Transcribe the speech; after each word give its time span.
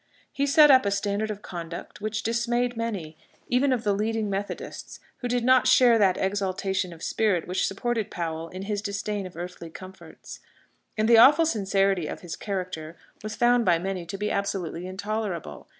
He 0.33 0.47
set 0.47 0.71
up 0.71 0.83
a 0.83 0.89
standard 0.89 1.29
of 1.29 1.43
conduct 1.43 2.01
which 2.01 2.23
dismayed 2.23 2.75
many, 2.75 3.19
even 3.49 3.71
of 3.71 3.83
the 3.83 3.93
leading 3.93 4.31
Methodists, 4.31 4.99
who 5.17 5.27
did 5.27 5.43
not 5.43 5.67
share 5.67 5.99
that 5.99 6.17
exaltation 6.17 6.91
of 6.91 7.03
spirit 7.03 7.47
which 7.47 7.67
supported 7.67 8.09
Powell 8.09 8.49
in 8.49 8.63
his 8.63 8.81
disdain 8.81 9.27
of 9.27 9.37
earthly 9.37 9.69
comforts. 9.69 10.39
And 10.97 11.07
the 11.07 11.19
awful 11.19 11.45
sincerity 11.45 12.07
of 12.07 12.21
his 12.21 12.35
character 12.35 12.97
was 13.21 13.35
found 13.35 13.63
by 13.63 13.77
many 13.77 14.07
to 14.07 14.17
be 14.17 14.31
absolutely 14.31 14.87
intolerable. 14.87 15.67